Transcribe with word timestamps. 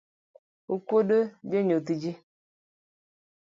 Okuodo 0.73 1.17
janyodh 1.49 1.89
ji. 2.01 2.11